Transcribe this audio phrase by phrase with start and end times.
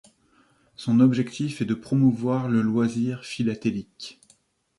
[0.77, 4.19] Son objectif est de promouvoir le loisir philatélique.